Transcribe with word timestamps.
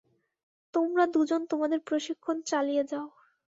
তোমরা 0.73 1.03
দুজন 1.13 1.41
তোমাদের 1.51 1.79
প্রশিক্ষণ 1.87 2.37
চালিয়ে 2.49 2.83
যাও। 2.91 3.07